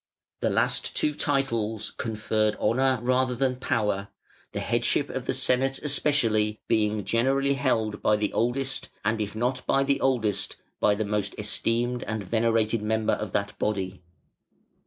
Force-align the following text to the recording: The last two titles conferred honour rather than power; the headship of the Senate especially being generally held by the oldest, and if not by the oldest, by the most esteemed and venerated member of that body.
The 0.39 0.49
last 0.49 0.95
two 0.95 1.13
titles 1.13 1.91
conferred 1.95 2.55
honour 2.55 2.97
rather 3.03 3.35
than 3.35 3.57
power; 3.57 4.07
the 4.51 4.59
headship 4.59 5.11
of 5.11 5.25
the 5.25 5.33
Senate 5.35 5.77
especially 5.83 6.59
being 6.67 7.05
generally 7.05 7.53
held 7.53 8.01
by 8.01 8.15
the 8.15 8.33
oldest, 8.33 8.89
and 9.05 9.21
if 9.21 9.35
not 9.35 9.63
by 9.67 9.83
the 9.83 10.01
oldest, 10.01 10.55
by 10.79 10.95
the 10.95 11.05
most 11.05 11.35
esteemed 11.37 12.01
and 12.05 12.23
venerated 12.23 12.81
member 12.81 13.13
of 13.13 13.31
that 13.33 13.55
body. 13.59 14.01